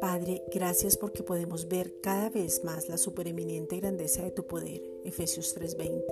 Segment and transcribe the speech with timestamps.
[0.00, 5.54] Padre, gracias porque podemos ver cada vez más la supereminente grandeza de tu poder, Efesios
[5.54, 6.04] 3:20,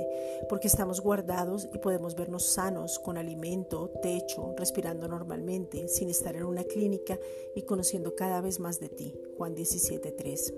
[0.48, 6.44] porque estamos guardados y podemos vernos sanos, con alimento, techo, respirando normalmente, sin estar en
[6.44, 7.18] una clínica
[7.54, 10.52] y conociendo cada vez más de ti, Juan 17:3.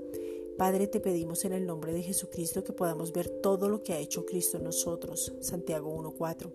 [0.59, 3.99] Padre, te pedimos en el nombre de Jesucristo que podamos ver todo lo que ha
[3.99, 6.53] hecho Cristo en nosotros, Santiago 1:4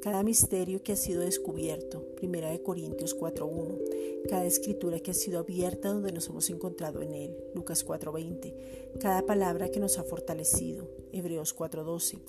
[0.00, 5.40] cada misterio que ha sido descubierto, Primera de Corintios 4.1, cada escritura que ha sido
[5.40, 10.88] abierta donde nos hemos encontrado en él, Lucas 4.20, cada palabra que nos ha fortalecido,
[11.12, 12.20] Hebreos 4.12,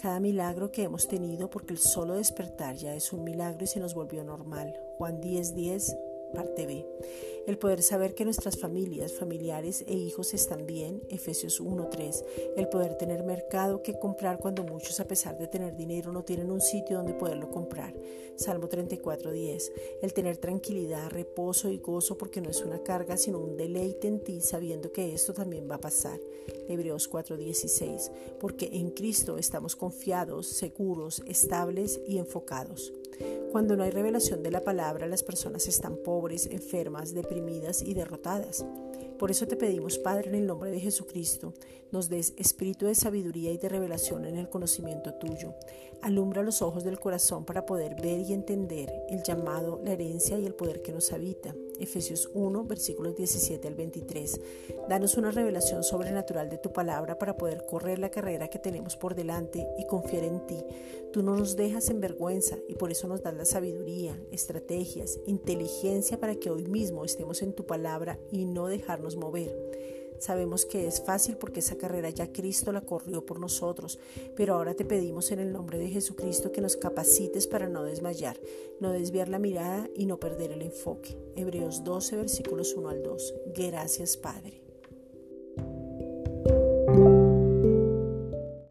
[0.00, 3.80] cada milagro que hemos tenido porque el solo despertar ya es un milagro y se
[3.80, 5.96] nos volvió normal, Juan 10.10,
[6.32, 6.86] parte B.
[7.46, 12.24] El poder saber que nuestras familias, familiares e hijos están bien, Efesios 1.3.
[12.56, 16.50] El poder tener mercado que comprar cuando muchos a pesar de tener dinero no tienen
[16.50, 17.94] un sitio donde poderlo comprar,
[18.36, 19.72] Salmo 34.10.
[20.02, 24.20] El tener tranquilidad, reposo y gozo porque no es una carga sino un deleite en
[24.20, 26.20] ti sabiendo que esto también va a pasar,
[26.68, 28.10] Hebreos 4.16.
[28.38, 32.92] Porque en Cristo estamos confiados, seguros, estables y enfocados.
[33.50, 38.64] Cuando no hay revelación de la palabra, las personas están pobres, enfermas, deprimidas y derrotadas.
[39.18, 41.52] Por eso te pedimos, Padre, en el nombre de Jesucristo,
[41.90, 45.54] nos des espíritu de sabiduría y de revelación en el conocimiento tuyo.
[46.02, 50.46] Alumbra los ojos del corazón para poder ver y entender el llamado, la herencia y
[50.46, 51.54] el poder que nos habita.
[51.80, 54.40] Efesios 1, versículos 17 al 23.
[54.88, 59.14] Danos una revelación sobrenatural de tu palabra para poder correr la carrera que tenemos por
[59.14, 60.64] delante y confiar en ti.
[61.12, 66.18] Tú no nos dejas en vergüenza y por eso nos das la sabiduría, estrategias, inteligencia
[66.18, 69.56] para que hoy mismo estemos en tu palabra y no dejarnos mover.
[70.18, 73.98] Sabemos que es fácil porque esa carrera ya Cristo la corrió por nosotros,
[74.36, 78.38] pero ahora te pedimos en el nombre de Jesucristo que nos capacites para no desmayar,
[78.80, 81.16] no desviar la mirada y no perder el enfoque.
[81.36, 83.34] Hebreos 12 versículos 1 al 2.
[83.54, 84.67] Gracias Padre.